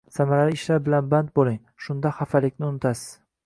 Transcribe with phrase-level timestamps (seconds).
[0.15, 3.09] Samarali ishlar bilan band bo‘ling, shunda xafalikni unutasiz.